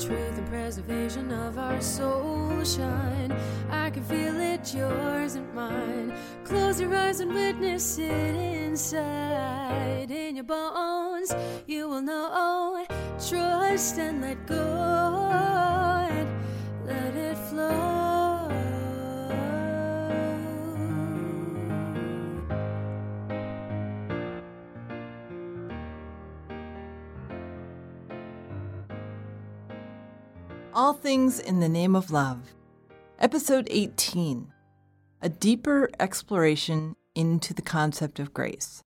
[0.00, 3.36] truth and preservation of our soul shine.
[3.70, 6.14] I can feel it, yours and mine.
[6.44, 10.10] Close your eyes and witness it inside.
[10.10, 11.34] In your bones,
[11.66, 12.86] you will know.
[13.28, 15.28] Trust and let go.
[16.10, 16.28] And
[16.86, 17.99] let it flow.
[30.80, 32.54] All Things in the Name of Love,
[33.18, 34.50] Episode 18
[35.20, 38.82] A Deeper Exploration into the Concept of Grace.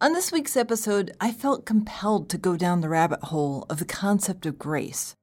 [0.00, 3.84] On this week's episode, I felt compelled to go down the rabbit hole of the
[3.84, 5.14] concept of grace.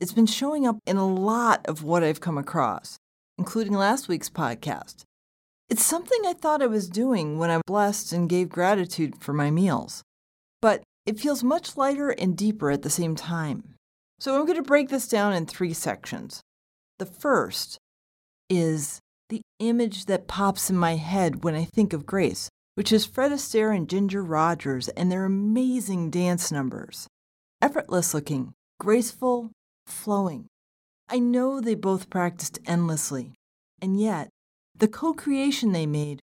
[0.00, 2.98] It's been showing up in a lot of what I've come across,
[3.38, 5.04] including last week's podcast.
[5.70, 9.50] It's something I thought I was doing when I blessed and gave gratitude for my
[9.50, 10.02] meals,
[10.60, 13.76] but it feels much lighter and deeper at the same time.
[14.20, 16.42] So I'm going to break this down in three sections.
[16.98, 17.78] The first
[18.50, 23.06] is the image that pops in my head when I think of Grace, which is
[23.06, 27.08] Fred Astaire and Ginger Rogers and their amazing dance numbers.
[27.62, 29.52] Effortless looking, graceful,
[29.86, 30.48] flowing.
[31.08, 33.32] I know they both practiced endlessly,
[33.80, 34.28] and yet
[34.76, 36.20] the co creation they made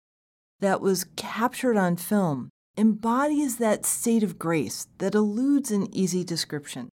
[0.59, 6.89] that was captured on film embodies that state of grace that eludes an easy description.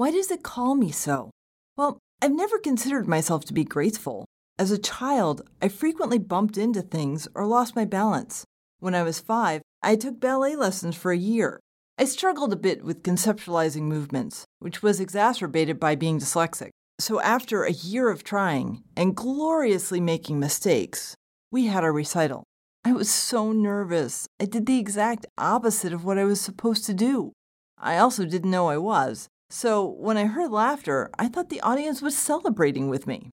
[0.00, 1.28] Why does it call me so?
[1.76, 4.24] Well, I've never considered myself to be graceful.
[4.58, 8.42] As a child, I frequently bumped into things or lost my balance.
[8.78, 11.60] When I was five, I took ballet lessons for a year.
[11.98, 16.70] I struggled a bit with conceptualizing movements, which was exacerbated by being dyslexic.
[16.98, 21.14] So, after a year of trying and gloriously making mistakes,
[21.52, 22.44] we had our recital.
[22.86, 24.26] I was so nervous.
[24.40, 27.32] I did the exact opposite of what I was supposed to do.
[27.76, 32.00] I also didn't know I was, so when I heard laughter, I thought the audience
[32.00, 33.30] was celebrating with me.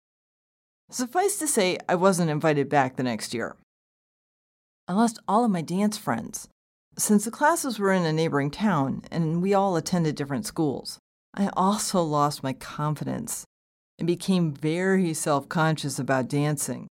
[0.90, 3.56] Suffice to say, I wasn't invited back the next year.
[4.88, 6.48] I lost all of my dance friends.
[6.98, 10.98] Since the classes were in a neighboring town and we all attended different schools,
[11.36, 13.46] I also lost my confidence
[14.00, 16.88] and became very self conscious about dancing.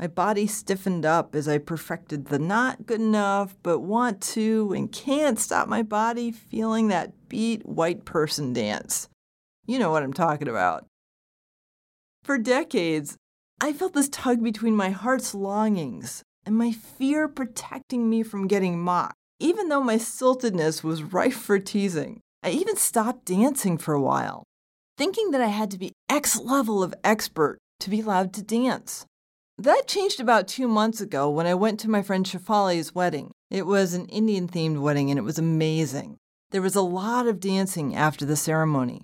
[0.00, 4.90] My body stiffened up as I perfected the not good enough, but want to and
[4.90, 9.10] can't stop my body feeling that beat white person dance.
[9.66, 10.86] You know what I'm talking about.
[12.24, 13.18] For decades,
[13.60, 18.80] I felt this tug between my heart's longings and my fear protecting me from getting
[18.80, 22.20] mocked, even though my stiltedness was rife for teasing.
[22.42, 24.44] I even stopped dancing for a while,
[24.96, 29.04] thinking that I had to be X level of expert to be allowed to dance.
[29.60, 33.30] That changed about two months ago when I went to my friend Shafali's wedding.
[33.50, 36.16] It was an Indian themed wedding and it was amazing.
[36.50, 39.02] There was a lot of dancing after the ceremony.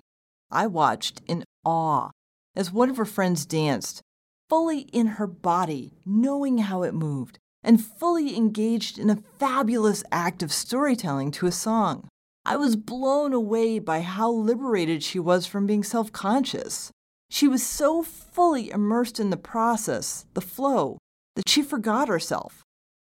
[0.49, 2.09] I watched in awe
[2.55, 4.01] as one of her friends danced,
[4.49, 10.41] fully in her body, knowing how it moved, and fully engaged in a fabulous act
[10.41, 12.07] of storytelling to a song.
[12.47, 16.89] I was blown away by how liberated she was from being self conscious.
[17.29, 20.97] She was so fully immersed in the process, the flow,
[21.35, 22.63] that she forgot herself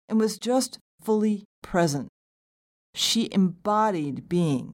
[0.07, 2.07] and was just fully present.
[2.93, 4.73] She embodied being.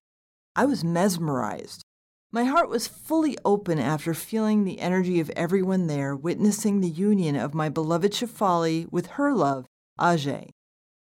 [0.55, 1.83] I was mesmerized.
[2.31, 7.35] My heart was fully open after feeling the energy of everyone there, witnessing the union
[7.35, 9.65] of my beloved Shafali with her love,
[9.99, 10.49] Ajay.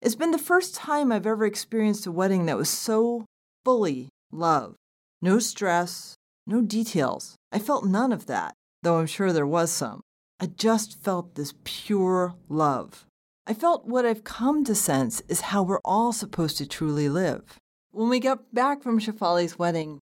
[0.03, 3.25] It's been the first time I've ever experienced a wedding that was so
[3.65, 4.75] fully love.
[5.23, 6.15] No stress,
[6.47, 7.37] no details.
[7.55, 10.01] I felt none of that, though I'm sure there was some.
[10.41, 13.07] I just felt this pure love.
[13.47, 17.61] I felt what I've come to sense is how we're all supposed to truly live.
[17.93, 20.01] When we got back from Shafali's wedding,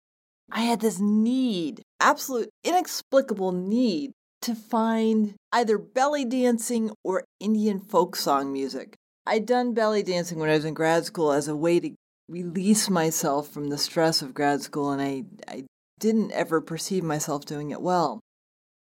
[0.50, 8.16] I had this need, absolute inexplicable need, to find either belly dancing or Indian folk
[8.16, 8.94] song music.
[9.26, 11.90] I'd done belly dancing when I was in grad school as a way to
[12.26, 15.64] release myself from the stress of grad school, and I, I
[16.04, 18.20] didn't ever perceive myself doing it well.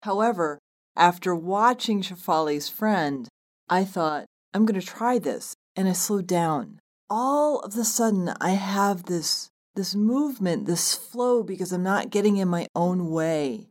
[0.02, 0.57] However,
[0.96, 3.28] after watching Shafali's friend,
[3.69, 4.25] I thought,
[4.56, 5.54] I'm going to try this.
[5.75, 6.80] And I slowed down.
[7.07, 12.38] All of a sudden, I have this, this movement, this flow, because I'm not getting
[12.38, 13.68] in my own way.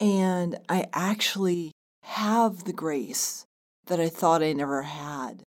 [0.00, 1.70] And I actually
[2.02, 3.44] have the grace
[3.86, 5.44] that I thought I never had.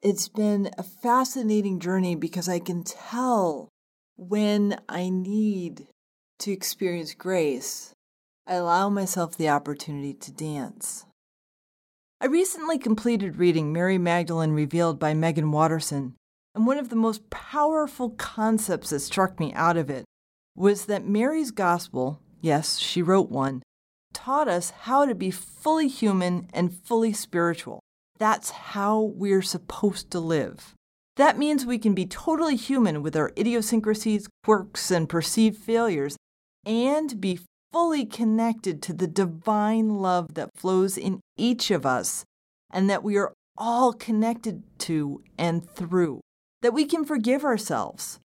[0.00, 3.68] It's been a fascinating journey because I can tell
[4.16, 5.88] when I need
[6.42, 7.92] to experience grace,
[8.48, 11.06] I allow myself the opportunity to dance.
[12.20, 16.16] I recently completed reading Mary Magdalene Revealed by Meggan Watterson,
[16.52, 20.04] and one of the most powerful concepts that struck me out of it
[20.56, 23.62] was that Mary's gospel, yes, she wrote one,
[24.12, 27.78] taught us how to be fully human and fully spiritual.
[28.18, 30.74] That's how we're supposed to live.
[31.16, 36.16] That means we can be totally human with our idiosyncrasies, quirks, and perceived failures,
[36.64, 37.40] and be
[37.72, 42.24] fully connected to the divine love that flows in each of us
[42.70, 46.20] and that we are all connected to and through.
[46.62, 48.20] That we can forgive ourselves,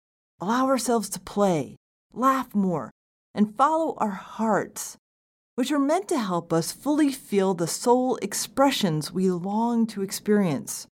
[0.41, 1.75] allow ourselves to play,
[2.13, 2.89] laugh more,
[3.35, 4.97] and follow our hearts,
[5.55, 10.87] which are meant to help us fully feel the soul expressions we long to experience.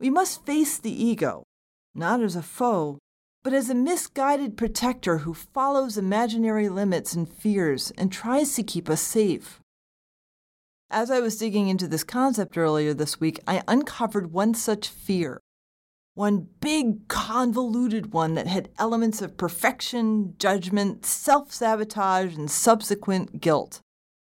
[0.00, 1.42] We must face the ego,
[1.94, 2.98] not as a foe,
[3.42, 8.90] but as a misguided protector who follows imaginary limits and fears and tries to keep
[8.90, 9.60] us safe.
[10.90, 15.40] As I was digging into this concept earlier this week, I uncovered one such fear.
[16.14, 23.80] One big, convoluted one that had elements of perfection, judgment, self sabotage, and subsequent guilt.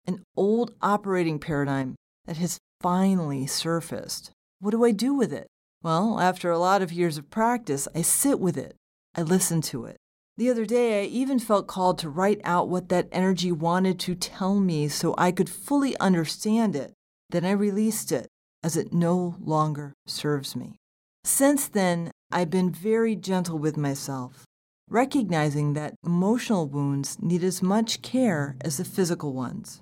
[0.06, 1.96] An old operating paradigm
[2.26, 4.30] that has finally surfaced.
[4.60, 5.48] What do I do with it?
[5.82, 8.76] Well, after a lot of years of practice, I sit with it.
[9.14, 9.96] I listened to it.
[10.36, 14.14] The other day, I even felt called to write out what that energy wanted to
[14.14, 16.94] tell me so I could fully understand it.
[17.28, 18.28] Then I released it
[18.62, 20.76] as it no longer serves me.
[21.24, 24.44] Since then, I've been very gentle with myself,
[24.88, 29.80] recognizing that emotional wounds need as much care as the physical ones,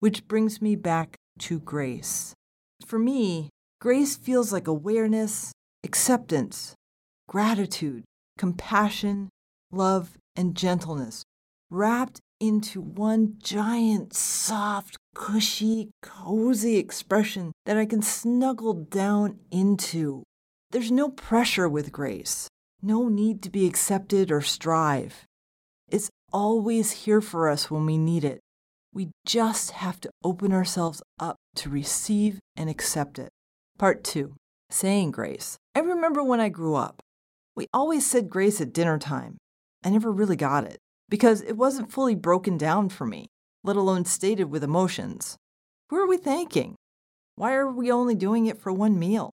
[0.00, 2.34] which brings me back to grace.
[2.84, 3.50] For me,
[3.80, 5.52] grace feels like awareness,
[5.82, 6.74] acceptance,
[7.28, 8.04] gratitude,
[8.38, 9.28] compassion,
[9.70, 11.24] love, and gentleness,
[11.70, 20.22] wrapped into one giant, soft, cushy, cozy expression that I can snuggle down into.
[20.70, 22.48] There's no pressure with grace,
[22.82, 25.24] no need to be accepted or strive.
[25.88, 28.40] It's always here for us when we need it.
[28.92, 33.30] We just have to open ourselves up to receive and accept it.
[33.78, 34.34] Part two
[34.70, 35.56] saying grace.
[35.74, 37.00] I remember when I grew up,
[37.56, 39.38] we always said grace at dinner time.
[39.82, 43.26] I never really got it because it wasn't fully broken down for me,
[43.64, 45.36] let alone stated with emotions.
[45.88, 46.74] Who are we thanking?
[47.36, 49.30] Why are we only doing it for one meal?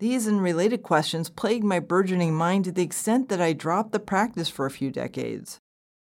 [0.00, 4.00] These and related questions plagued my burgeoning mind to the extent that I dropped the
[4.00, 5.58] practice for a few decades.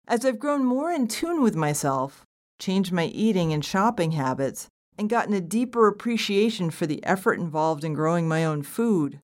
[0.06, 2.24] As I've grown more in tune with myself,
[2.58, 7.84] changed my eating and shopping habits, and gotten a deeper appreciation for the effort involved
[7.84, 9.18] in growing my own food,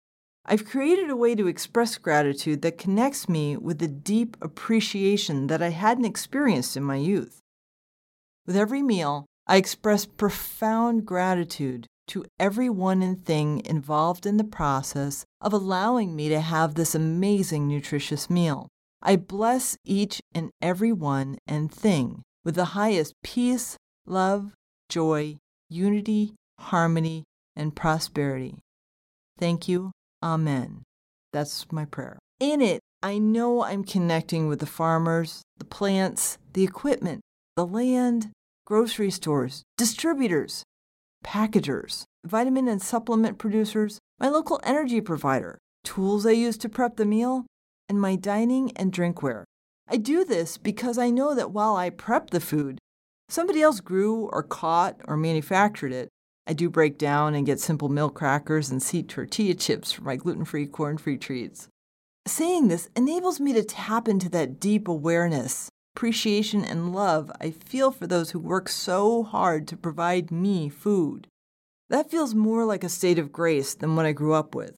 [0.45, 5.63] I've created a way to express gratitude that connects me with the deep appreciation that
[5.63, 7.39] I hadn't experienced in my youth.
[8.45, 15.25] With every meal, I express profound gratitude to everyone and thing involved in the process
[15.41, 18.69] of allowing me to have this amazing nutritious meal.
[19.01, 24.53] I bless each and every one and thing with the highest peace, love,
[24.89, 25.39] joy,
[25.69, 27.23] unity, harmony,
[27.55, 28.57] and prosperity.
[29.39, 29.93] Thank you
[30.23, 30.83] Amen.
[31.33, 32.19] That's my prayer.
[32.39, 37.21] In it, I know I'm connecting with the farmers, the plants, the equipment,
[37.57, 38.31] the land,
[38.65, 40.63] grocery stores, distributors,
[41.25, 47.05] packagers, vitamin and supplement producers, my local energy provider, tools I use to prep the
[47.05, 47.47] meal,
[47.89, 49.45] and my dining and drinkware.
[49.89, 52.79] I do this because I know that while I prep the food,
[53.29, 56.09] somebody else grew or caught or manufactured it
[56.47, 60.17] I do break down and get Simple Mills crackers and seed tortilla chips for my
[60.17, 61.69] gluten free, corn free treats.
[62.27, 67.91] Saying this enables me to tap into that deep awareness, appreciation, and love I feel
[67.91, 71.27] for those who work so hard to provide me food.
[71.91, 74.75] That feels more like a state of grace than what I grew up with.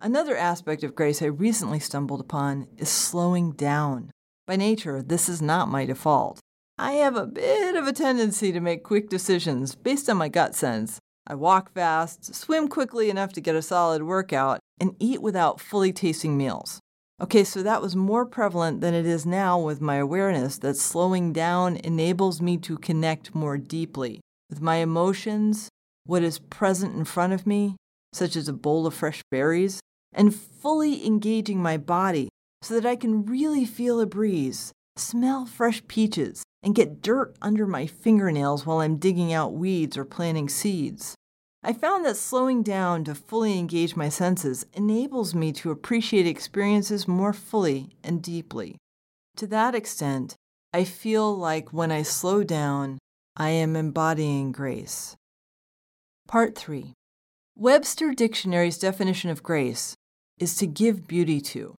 [0.00, 4.10] Another aspect of grace I recently stumbled upon is slowing down.
[4.46, 6.40] By nature, this is not my default.
[6.82, 10.54] I have a bit of a tendency to make quick decisions based on my gut
[10.54, 10.98] sense.
[11.26, 15.92] I walk fast, swim quickly enough to get a solid workout, and eat without fully
[15.92, 16.80] tasting meals.
[17.20, 21.34] Okay, so that was more prevalent than it is now with my awareness that slowing
[21.34, 25.68] down enables me to connect more deeply with my emotions,
[26.06, 27.76] what is present in front of me,
[28.14, 29.80] such as a bowl of fresh berries,
[30.14, 32.30] and fully engaging my body
[32.62, 37.66] so that I can really feel a breeze, smell fresh peaches, and get dirt under
[37.66, 41.14] my fingernails while I'm digging out weeds or planting seeds.
[41.62, 47.06] I found that slowing down to fully engage my senses enables me to appreciate experiences
[47.06, 48.78] more fully and deeply.
[49.36, 50.36] To that extent,
[50.72, 52.98] I feel like when I slow down,
[53.36, 55.16] I am embodying grace.
[56.28, 56.94] Part 3
[57.56, 59.94] Webster Dictionary's definition of grace
[60.38, 61.74] is to give beauty to.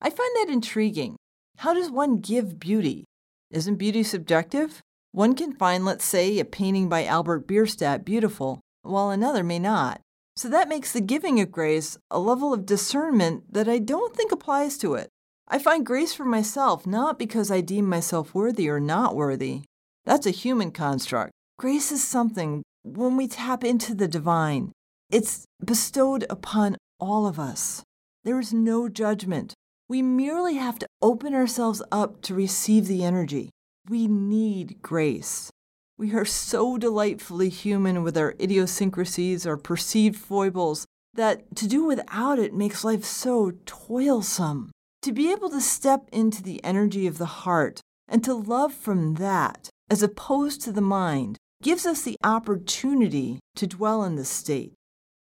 [0.00, 1.16] I find that intriguing
[1.58, 3.04] How does one give beauty?
[3.50, 4.82] Isn't beauty subjective?
[5.12, 10.00] One can find, let's say, a painting by Albert Bierstadt beautiful, while another may not.
[10.36, 14.32] So that makes the giving of grace a level of discernment that I don't think
[14.32, 15.08] applies to it.
[15.48, 19.62] I find grace for myself not because I deem myself worthy or not worthy.
[20.04, 21.32] That's a human construct.
[21.58, 24.72] Grace is something when we tap into the divine,
[25.10, 27.82] it's bestowed upon all of us.
[28.24, 29.54] There is no judgment.
[29.90, 33.48] We merely have to open ourselves up to receive the energy.
[33.88, 35.50] We need grace.
[35.96, 42.38] We are so delightfully human with our idiosyncrasies, our perceived foibles, that to do without
[42.38, 44.70] it makes life so toilsome.
[45.02, 49.14] To be able to step into the energy of the heart and to love from
[49.14, 54.74] that, as opposed to the mind, gives us the opportunity to dwell in this state.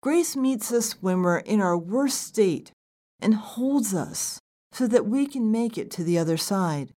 [0.01, 2.71] Grace meets us when we're in our worst state
[3.19, 4.39] and holds us
[4.75, 6.91] so that we can make it to the other side.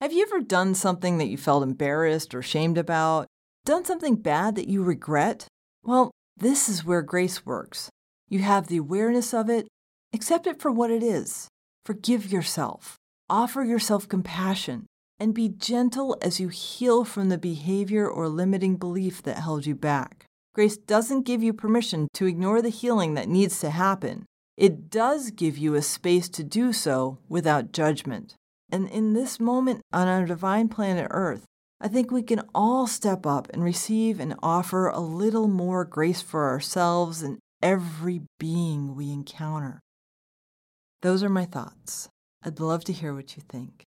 [0.00, 3.26] Have you ever done something that you felt embarrassed or shamed about?
[3.66, 5.46] Done something bad that you regret?
[5.82, 7.90] Well, this is where grace works.
[8.30, 9.68] You have the awareness of it,
[10.14, 11.48] accept it for what it is,
[11.84, 12.96] forgive yourself,
[13.28, 14.86] offer yourself compassion,
[15.18, 19.74] and be gentle as you heal from the behavior or limiting belief that held you
[19.74, 20.24] back.
[20.54, 24.24] Grace doesn't give you permission to ignore the healing that needs to happen.
[24.60, 28.34] It does give you a space to do so without judgment.
[28.70, 31.46] And in this moment on our divine planet Earth,
[31.80, 36.20] I think we can all step up and receive and offer a little more grace
[36.20, 39.80] for ourselves and every being we encounter.
[41.00, 42.10] Those are my thoughts.
[42.44, 43.84] I'd love to hear what you think.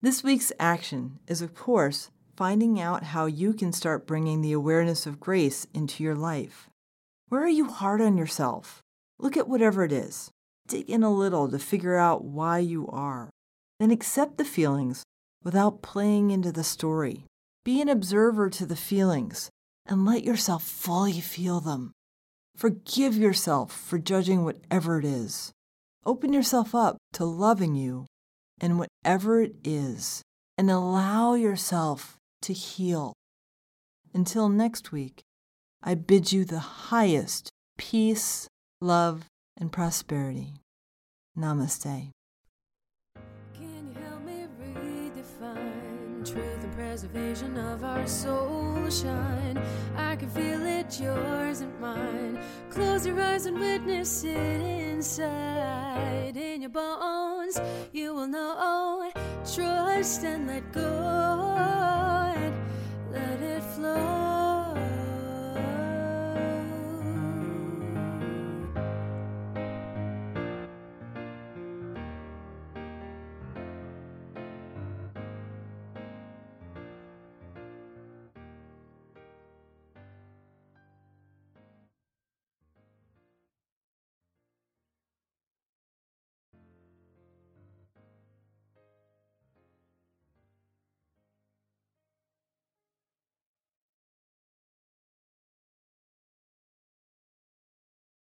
[0.00, 5.04] This week's action is, of course, finding out how you can start bringing the awareness
[5.04, 6.70] of grace into your life.
[7.28, 8.80] Where are you hard on yourself?
[9.20, 10.30] Look at whatever it is.
[10.66, 13.30] Dig in a little to figure out why you are.
[13.78, 15.04] Then accept the feelings
[15.44, 17.26] without playing into the story.
[17.64, 19.50] Be an observer to the feelings
[19.86, 21.92] and let yourself fully feel them.
[22.56, 25.52] Forgive yourself for judging whatever it is.
[26.06, 28.06] Open yourself up to loving you
[28.60, 30.22] and whatever it is,
[30.58, 33.14] and allow yourself to heal.
[34.12, 35.22] Until next week,
[35.82, 37.48] I bid you the highest
[37.78, 38.48] peace,
[38.80, 39.26] love,
[39.58, 40.54] and prosperity.
[41.38, 42.10] Namaste.
[43.54, 49.62] Can you help me redefine truth and preservation of our soul shine?
[49.96, 52.42] I can feel it, yours and mine.
[52.70, 56.36] Close your eyes and witness it inside.
[56.36, 57.60] In your bones,
[57.92, 59.10] you will know.
[59.54, 61.54] Trust and let go.
[63.12, 64.29] Let it flow.